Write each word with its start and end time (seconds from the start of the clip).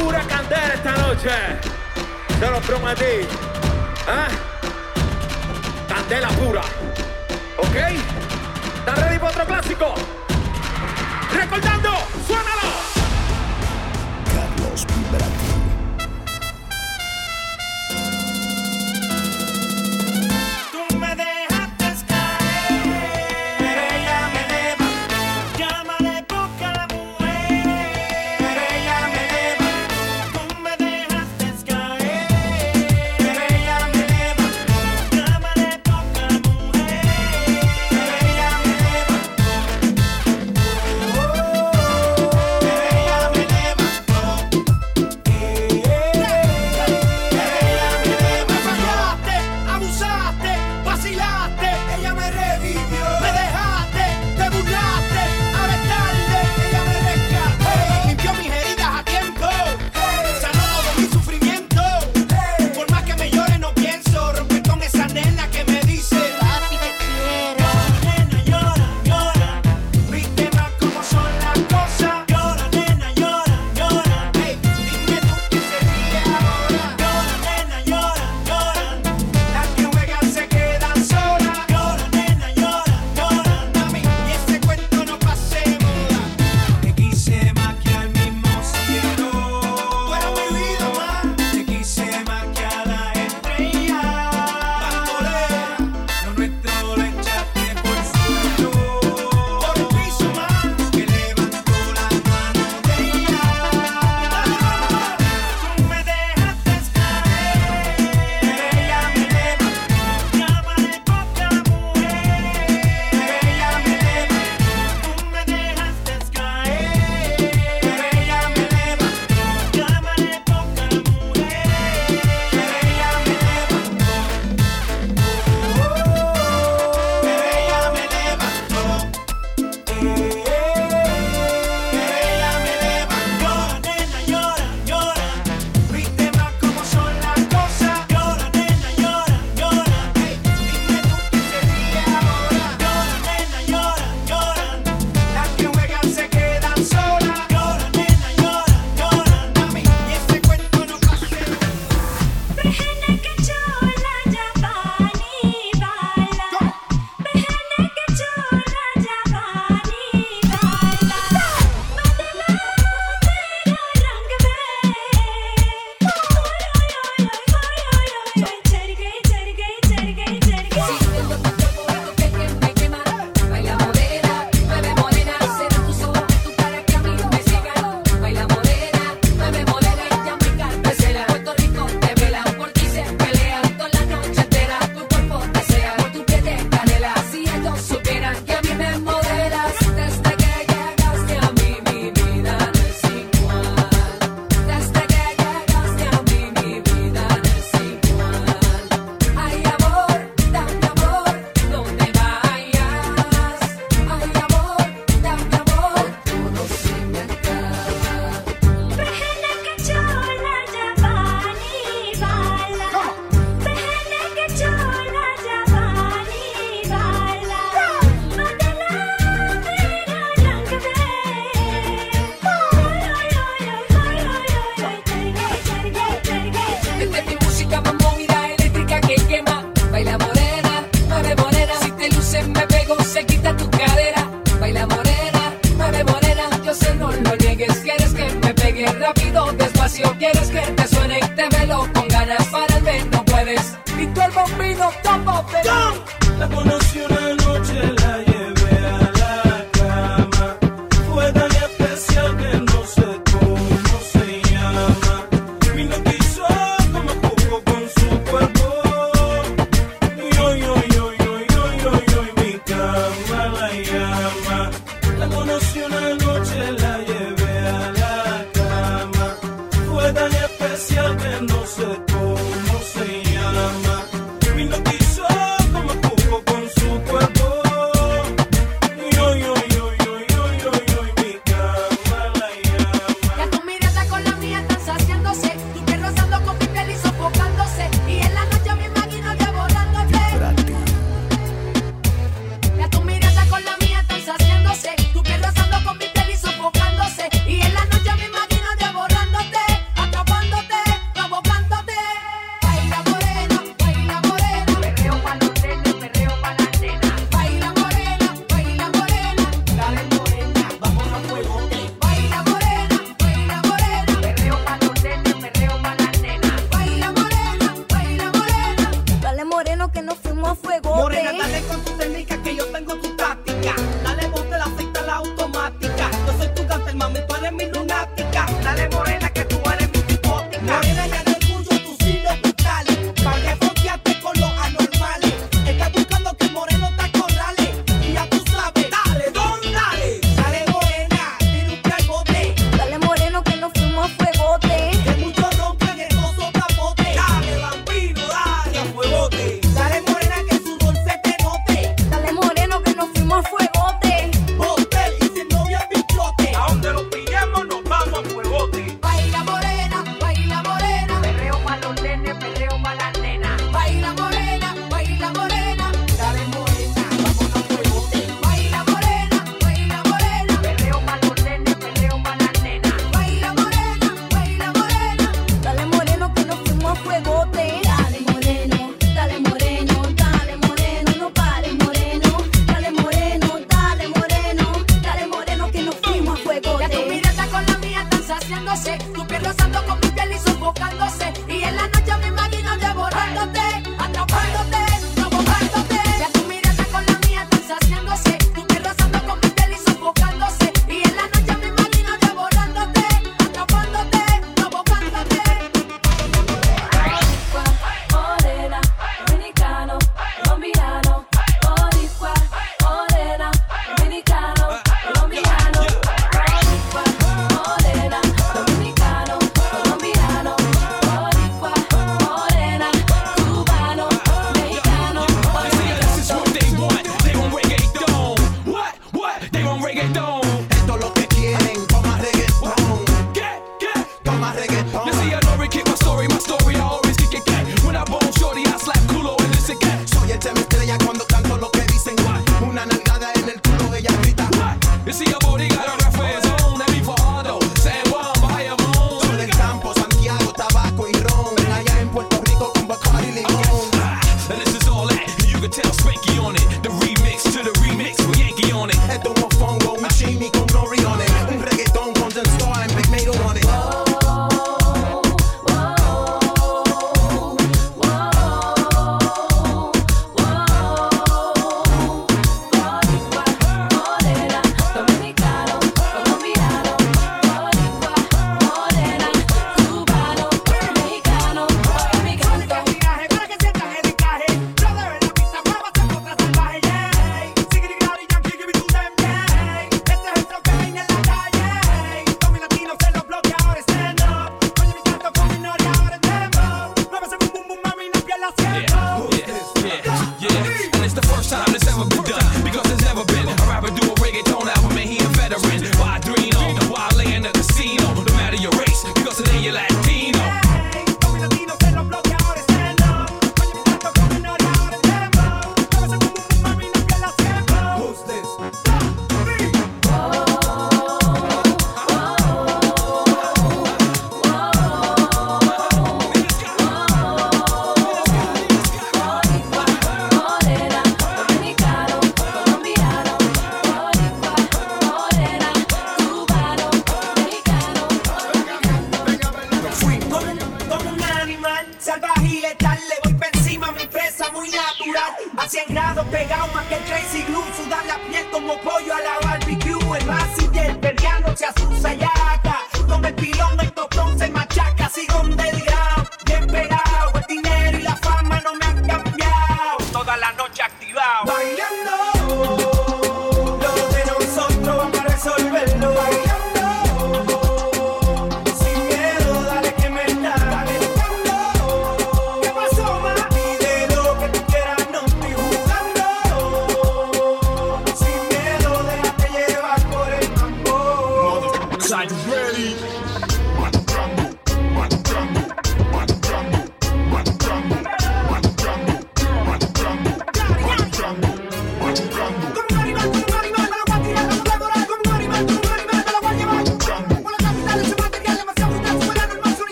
pura 0.00 0.20
candela 0.26 0.74
esta 0.74 0.92
noche. 0.96 1.30
Se 2.38 2.50
lo 2.50 2.60
prometí. 2.60 3.04
¿Eh? 3.04 4.28
Candela 5.88 6.28
pura. 6.28 6.62
¿Ok? 7.58 7.76
¿Estás 8.78 8.98
ready 8.98 9.18
para 9.18 9.30
otro 9.30 9.46
clásico? 9.46 9.94
Recordando. 11.32 12.19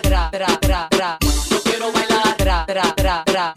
Tra, 0.00 0.30
tra, 0.30 0.58
tra, 0.60 0.88
tra. 0.88 1.18
Yo 1.50 1.62
quiero 1.62 1.92
bailar, 1.92 2.36
tra, 2.36 2.64
tra, 2.66 2.94
tra, 2.94 3.22
tra. 3.24 3.52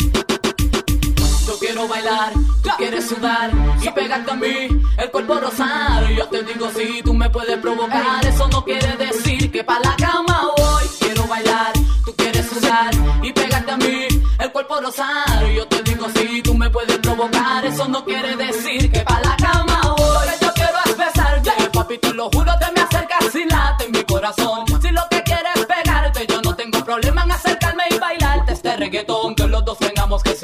Yo 1.47 1.59
quiero 1.59 1.87
bailar, 1.87 2.33
tú 2.63 2.69
quieres 2.77 3.07
sudar 3.07 3.51
y 3.81 3.89
pegarte 3.91 4.31
a 4.31 4.35
mí, 4.35 4.67
el 4.97 5.11
cuerpo 5.11 5.39
rosar. 5.39 6.09
Yo 6.13 6.27
te 6.27 6.43
digo 6.43 6.69
si 6.75 7.01
tú 7.01 7.13
me 7.13 7.29
puedes 7.29 7.57
provocar, 7.57 8.25
eso 8.25 8.47
no 8.47 8.63
quiere 8.63 8.95
decir 8.97 9.51
que 9.51 9.63
pa' 9.63 9.79
la 9.79 9.95
cama 9.95 10.49
voy. 10.57 10.83
Quiero 10.99 11.27
bailar, 11.27 11.73
tú 12.05 12.13
quieres 12.15 12.47
sudar 12.47 12.91
y 13.21 13.31
pegarte 13.31 13.71
a 13.71 13.77
mí, 13.77 14.07
el 14.39 14.51
cuerpo 14.51 14.81
rosar. 14.81 15.45
Yo 15.55 15.67
te 15.67 15.81
digo 15.83 16.07
si 16.15 16.41
tú 16.41 16.53
me 16.55 16.69
puedes 16.69 16.97
provocar, 16.99 17.65
eso 17.65 17.87
no 17.87 18.03
quiere 18.03 18.35
decir 18.35 18.52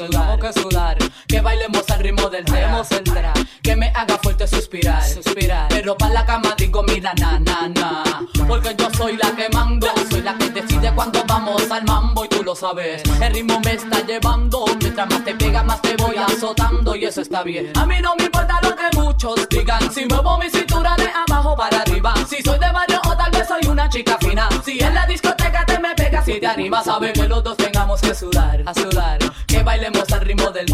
sudar, 0.06 0.38
que 0.38 0.52
sudar, 0.52 0.98
que 1.28 1.40
bailemos 1.40 1.90
al 1.90 2.00
ritmo 2.00 2.30
del 2.30 2.44
tema, 2.44 2.82
el 2.90 3.04
tra, 3.04 3.32
que 3.62 3.76
me 3.76 3.88
haga 3.88 4.18
fuerte 4.22 4.46
suspirar, 4.46 5.02
suspirar, 5.04 5.68
pero 5.68 5.96
para 5.96 6.14
la 6.14 6.24
cama 6.24 6.54
digo 6.56 6.82
mira 6.82 7.12
na 7.14 7.38
na 7.38 7.68
na, 7.68 8.02
porque 8.48 8.74
yo 8.78 8.88
soy 8.96 9.16
la 9.16 9.30
que 9.32 9.48
mando, 9.50 9.88
soy 10.10 10.22
la 10.22 10.34
que 10.38 10.48
decide 10.50 10.92
cuando 10.94 11.22
vamos 11.26 11.70
al 11.70 11.84
mambo 11.84 12.24
y 12.24 12.28
tú 12.28 12.42
lo 12.42 12.54
sabes, 12.54 13.02
el 13.20 13.34
ritmo 13.34 13.60
me 13.60 13.72
está 13.72 14.00
llevando, 14.06 14.64
mientras 14.80 15.08
más 15.08 15.24
te 15.24 15.34
pega 15.34 15.62
más 15.62 15.82
te 15.82 15.94
voy 15.96 16.16
azotando 16.16 16.96
y 16.96 17.04
eso 17.04 17.20
está 17.20 17.42
bien, 17.42 17.70
a 17.76 17.84
mí 17.84 17.96
no 18.00 18.14
me 18.16 18.24
importa 18.24 18.58
lo 18.62 18.74
que 18.74 18.96
muchos 18.96 19.48
digan, 19.50 19.92
si 19.92 20.06
muevo 20.06 20.38
mi 20.38 20.48
cintura 20.48 20.94
de 20.96 21.08
abajo 21.28 21.54
para 21.56 21.82
arriba, 21.82 22.14
si 22.26 22.42
soy 22.42 22.58
de 22.58 22.72
barrio 22.72 23.00
o 23.06 23.16
tal 23.16 23.30
vez 23.30 23.46
soy 23.46 23.66
una 23.68 23.88
chica 23.90 24.16
fina, 24.18 24.48
si 24.64 24.78
en 24.80 24.94
la 24.94 25.06
discoteca 25.06 25.66
te 25.66 25.78
me 25.78 25.94
pegas 25.94 26.26
y 26.28 26.40
te 26.40 26.46
animas, 26.46 26.84
sabes 26.86 27.12
que 27.12 27.28
los 27.28 27.44
dos 27.44 27.56
tengamos 27.58 28.00
que 28.00 28.14
sudar, 28.14 28.62
a 28.64 28.72
sudar, 28.72 29.18
que 29.60 29.64
bailemos 29.64 30.10
al 30.10 30.20
ritmo 30.22 30.50
del 30.52 30.66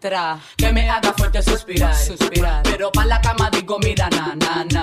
tra, 0.00 0.40
que 0.56 0.72
me 0.72 0.90
haga 0.90 1.12
fuerte 1.12 1.40
suspirar, 1.40 1.94
suspirar, 1.94 2.64
pero 2.64 2.90
pa' 2.90 3.06
la 3.06 3.20
cama 3.20 3.48
digo 3.50 3.78
mira 3.78 4.10
na 4.10 4.34
na 4.34 4.64
na, 4.72 4.82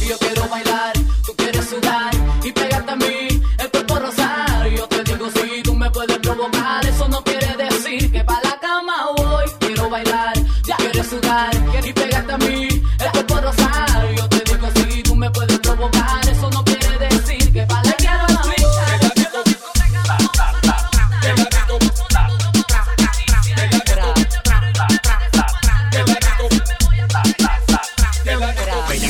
y 0.00 0.08
yo 0.08 0.18
quiero 0.18 0.48
bailar, 0.48 0.92
tú 1.24 1.32
quieres 1.36 1.64
sudar 1.68 2.10
y 2.42 2.50
pegarte 2.50 2.90
a 2.90 2.96
mí, 2.96 3.40
el 3.58 3.70
cuerpo 3.70 4.00
rosar, 4.00 4.68
yo 4.68 4.88
te 4.88 5.04
digo 5.04 5.30
si 5.30 5.62
tú 5.62 5.76
me 5.76 5.88
puedes 5.92 6.18
provocar, 6.18 6.84
eso 6.84 7.06
no 7.06 7.22
quiere 7.22 7.56
decir 7.56 8.10
que 8.10 8.24
pa' 8.24 8.40
la 8.42 8.58
cama 8.58 9.12
voy, 9.16 9.44
quiero 9.60 9.88
bailar, 9.88 10.34
ya 10.64 10.76
quieres 10.76 11.06
sudar 11.06 11.61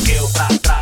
Bellaqueo, 0.02 0.28
tra, 0.32 0.46
tra, 0.60 0.81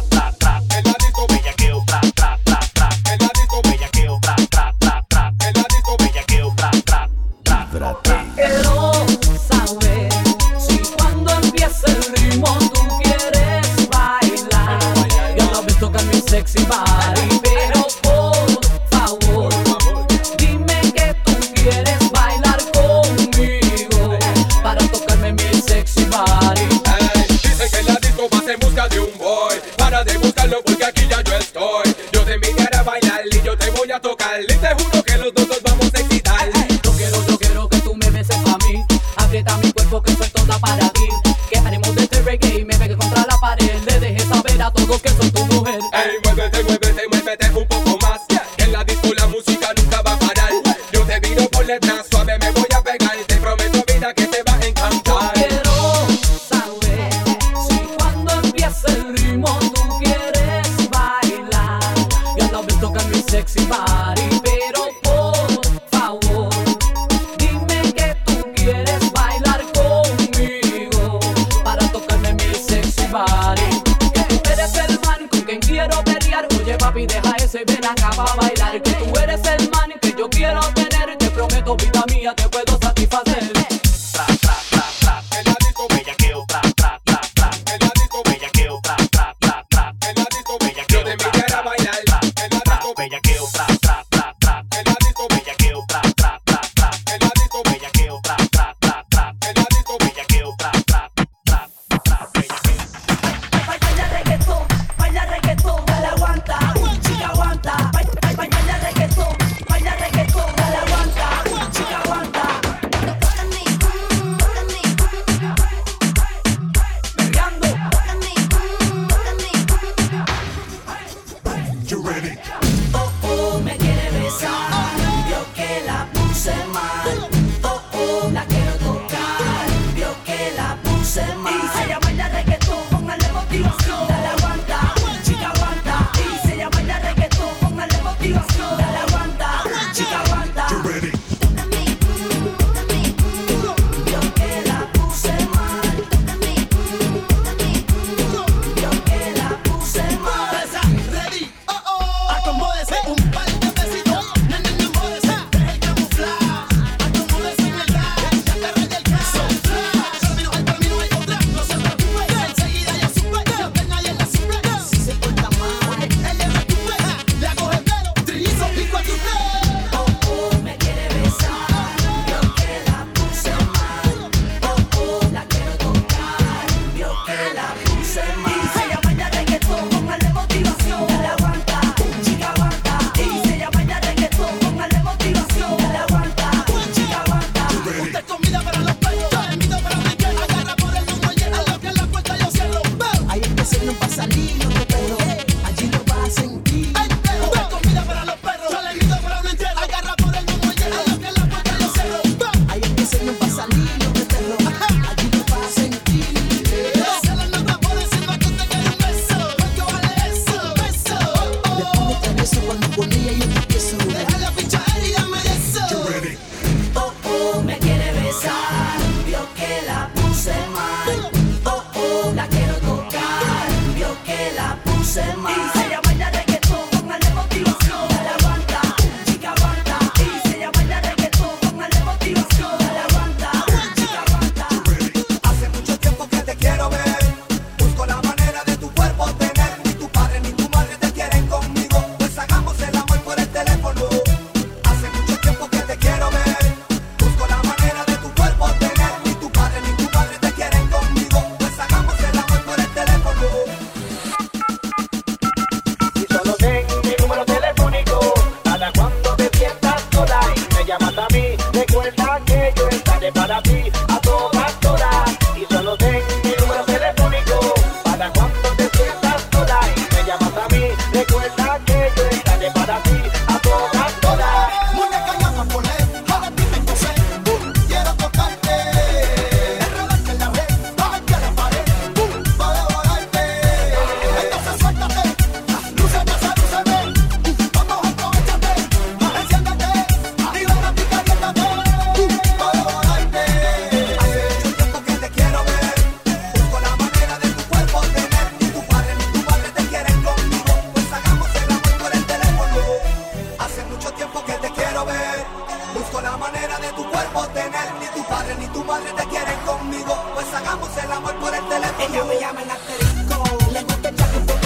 manera 306.53 306.79
de 306.79 306.89
tu 306.93 307.11
cuerpo 307.11 307.47
tener. 307.49 307.95
Ni 308.01 308.07
tu 308.07 308.29
padre 308.29 308.55
ni 308.59 308.67
tu 308.69 308.85
madre 308.85 309.13
te 309.13 309.25
quieren 309.29 309.59
conmigo. 309.67 310.15
Pues 310.35 310.55
hagamos 310.55 310.91
el 310.97 311.13
amor 311.13 311.35
por 311.37 311.55
el 311.55 311.69
teléfono. 311.69 312.05
Ella 312.05 312.25
me 312.25 312.41
llama 312.41 312.63
el 312.63 312.71
asterisco. 312.71 313.45
Le 313.73 313.83
gusta 313.85 314.09
el 314.09 314.60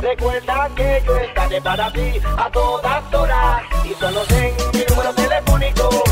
Recuerda 0.00 0.70
que 0.74 1.02
yo 1.06 1.16
estaré 1.16 1.60
para 1.60 1.92
ti 1.92 2.12
a 2.36 2.50
todas 2.50 3.14
horas 3.14 3.62
y 3.84 3.94
solo 3.94 4.20
ten 4.26 4.54
mi 4.72 4.84
número 4.88 5.14
telefónico. 5.14 6.07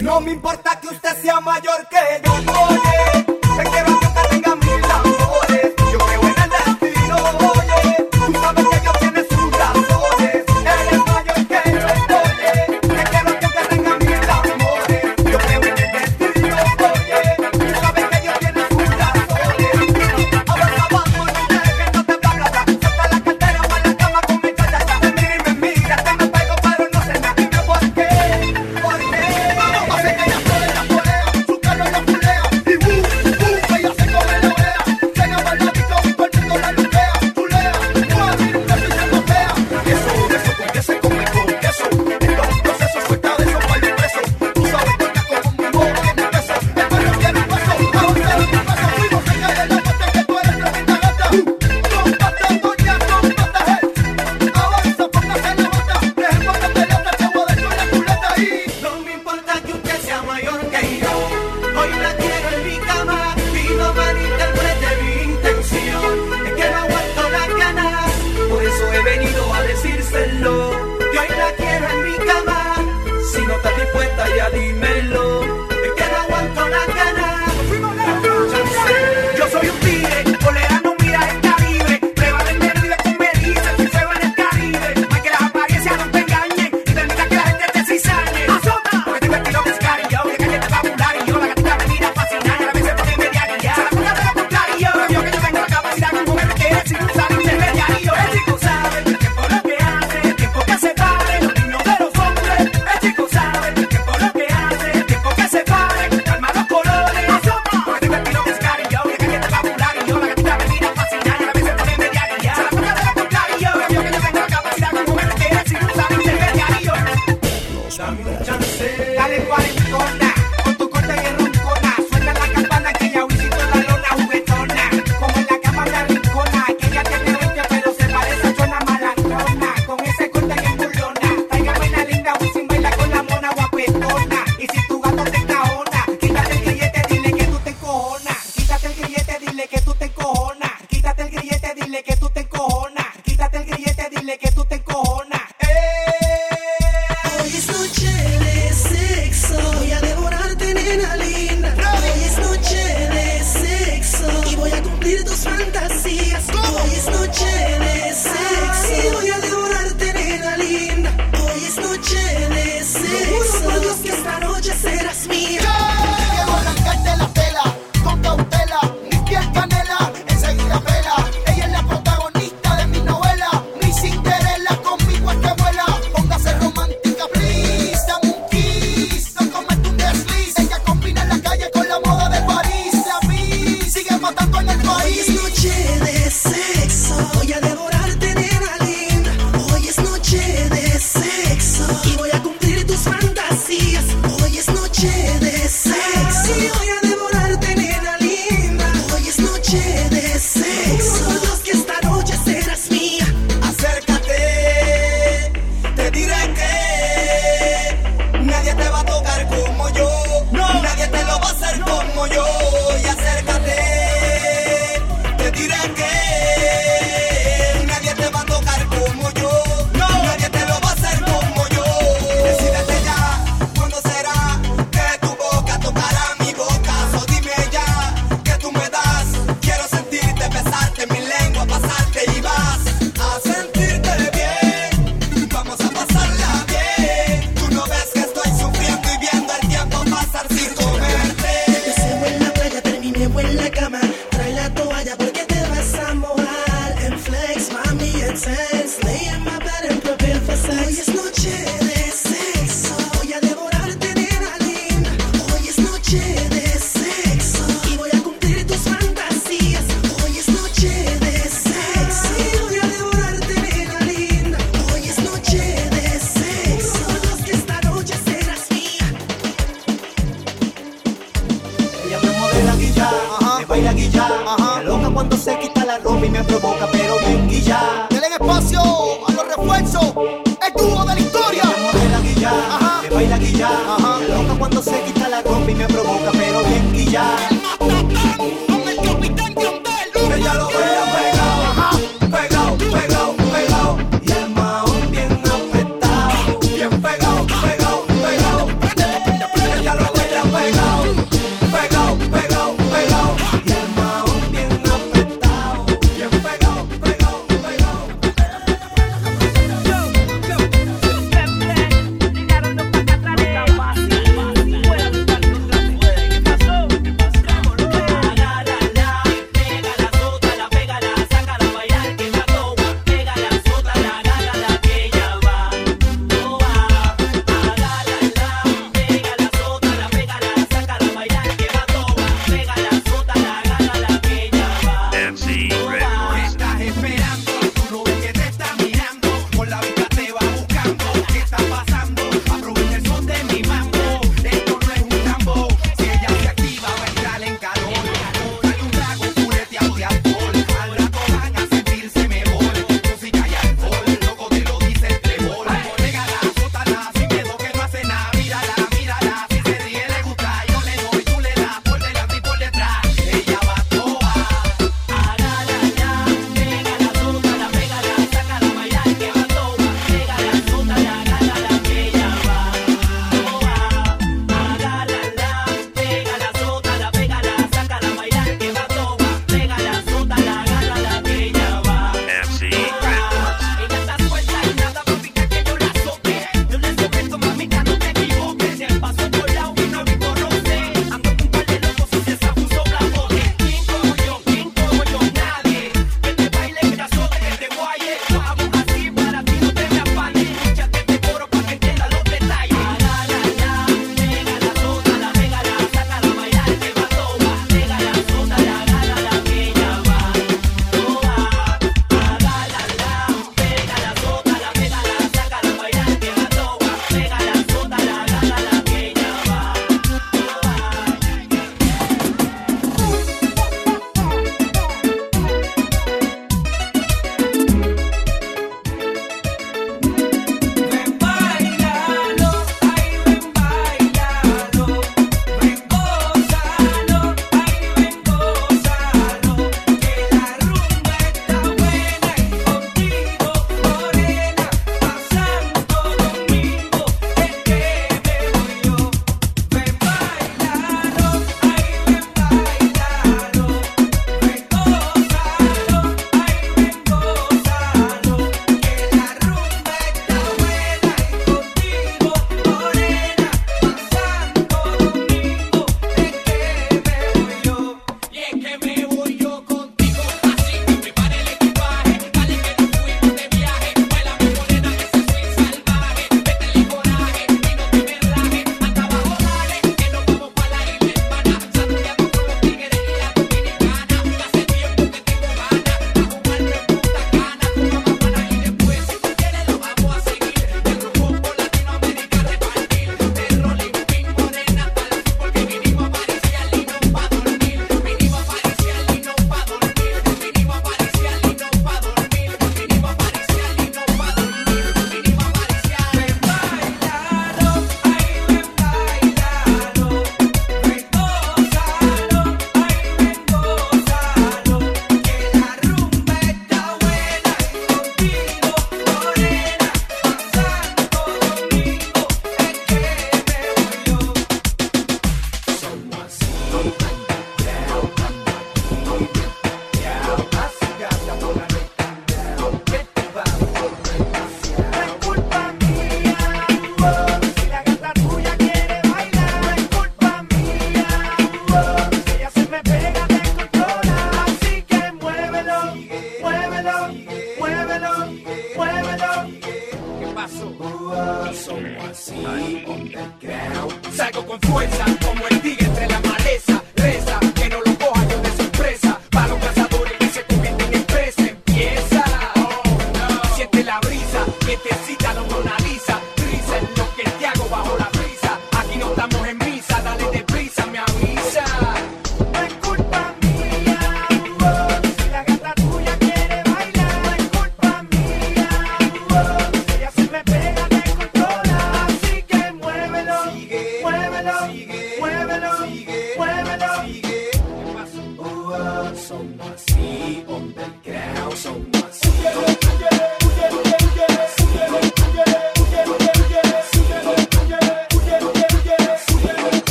No 0.00 0.20
me 0.20 0.32
importa 0.32 0.78
que 0.80 0.88
usted 0.88 1.22
sea 1.22 1.40
mayor 1.40 1.86
que 1.88 1.96
yo, 2.24 3.89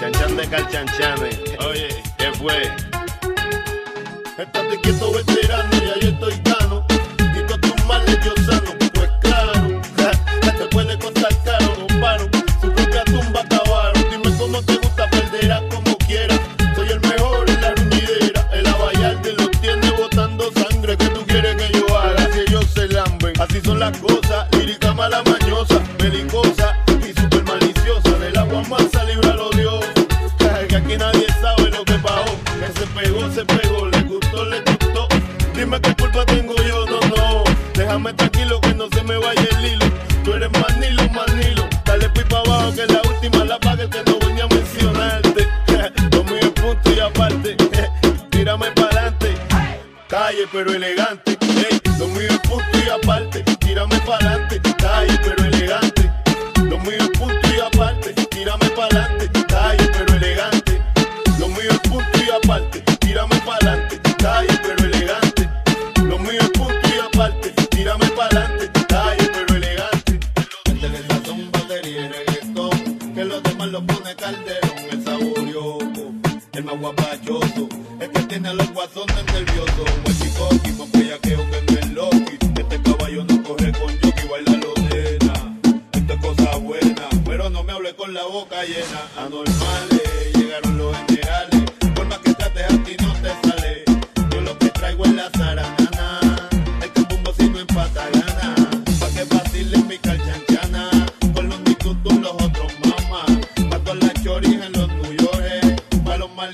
Chanchan 0.00 0.34
de 0.34 0.48
calchanchanes. 0.48 1.38
Oye, 1.58 1.88
¿qué 2.16 2.32
fue? 2.32 2.62
Estate 4.38 4.80
quieto, 4.80 5.12
veterano, 5.12 5.70
ya 5.72 6.00
yo 6.00 6.08
estoy 6.08 6.49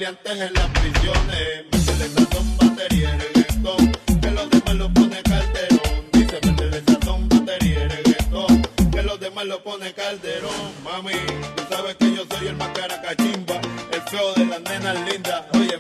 maleantes 0.07 0.41
en 0.41 0.55
las 0.55 0.69
prisiones. 0.69 1.65
Métele 1.73 2.09
sazón, 2.09 2.57
batería 2.59 3.15
y 3.15 3.19
reggaetón, 3.19 3.93
que 4.21 4.31
los 4.31 4.51
demás 4.51 4.75
lo 4.75 4.95
pone 4.95 5.23
Calderón. 5.23 6.05
Dice, 6.13 6.41
métele 6.45 6.83
sazón, 6.87 7.29
batería 7.29 7.85
y 7.85 7.89
reggaetón, 7.89 8.63
que 8.93 9.03
los 9.03 9.21
demás 9.21 9.47
lo 9.47 9.63
pone 9.63 9.93
Calderón. 9.93 10.73
Mami, 10.85 11.13
tú 11.57 11.63
sabes 11.69 11.97
que 11.97 12.15
yo 12.15 12.25
soy 12.31 12.49
el 12.49 12.57
más 12.57 12.69
cara 12.69 13.01
cachimba, 13.03 13.61
el 13.93 14.03
feo 14.03 14.35
de 14.35 14.47
las 14.47 14.61
nenas 14.61 15.11
lindas. 15.11 15.45
Oye, 15.55 15.76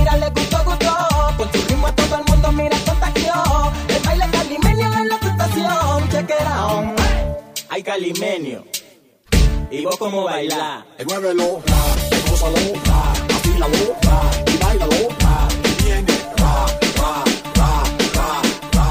Tírale 0.00 0.30
gusto, 0.30 0.56
gusto. 0.64 0.92
Con 1.36 1.48
tu 1.50 1.58
ritmo 1.68 1.86
a 1.86 1.92
todo 1.94 2.16
el 2.16 2.24
mundo, 2.24 2.52
mira. 2.52 2.76
El 3.88 4.02
baile 4.02 4.24
en 4.24 5.08
la 5.08 5.18
tentación. 5.18 6.08
Hay 7.68 7.82
calimenio. 7.82 8.64
Y 9.70 9.84
vos 9.84 9.96
cómo 9.98 10.24
bailar. 10.24 10.86
Ra, 10.98 11.18
ra, 12.84 13.12
afílalo, 13.36 13.96
ra, 14.02 14.20
y 14.46 14.56
ra, 14.56 14.74
y 14.74 14.78
ra, 14.78 14.94
ra, 16.38 16.54
ra, 16.96 17.12
ra, 17.54 17.70
ra, 18.14 18.28
ra, 18.72 18.88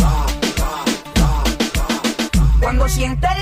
ra, 0.00 0.26
ra, 0.56 0.74
ra, 1.16 1.44
ra. 2.34 2.60
Cuando 2.60 2.88
sientes 2.88 3.37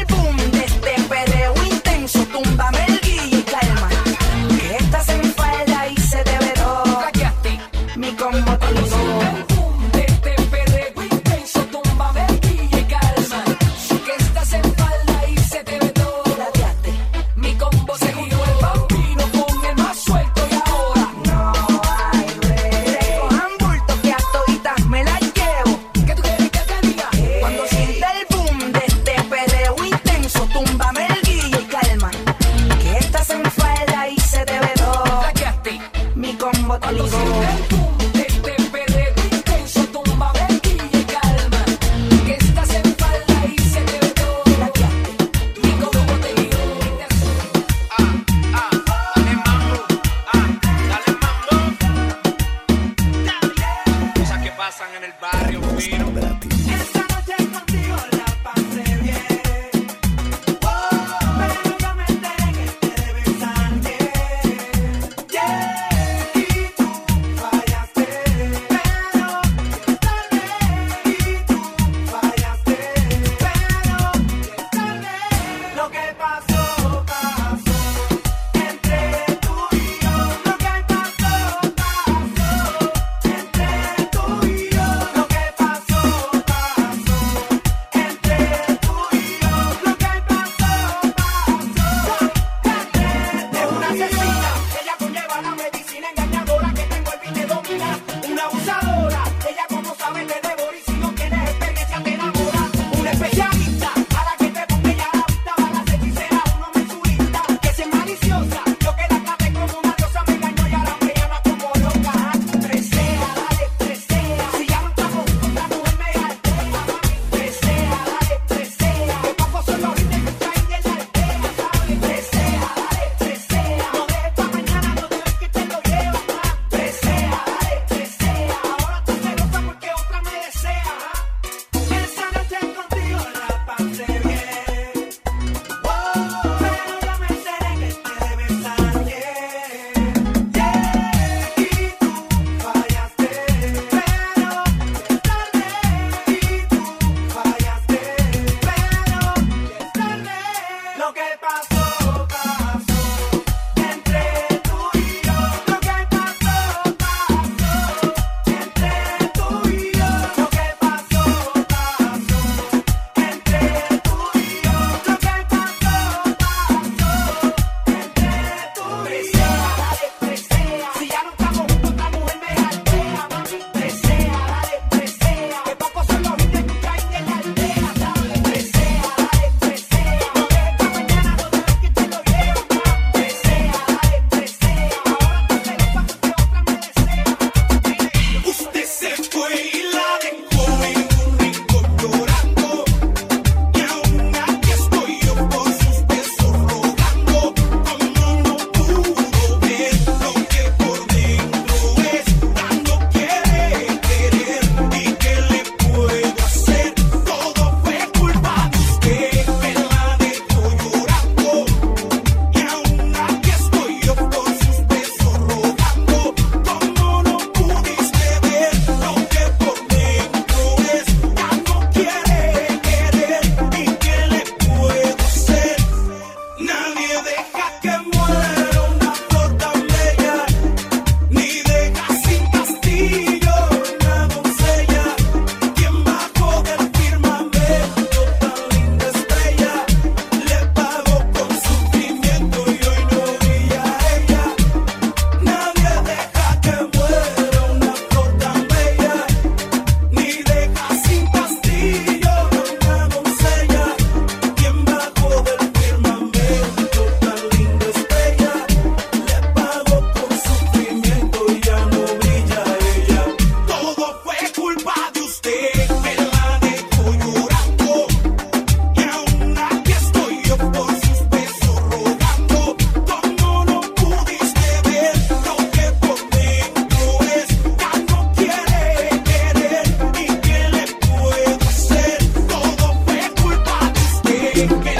Baby, 284.57 284.95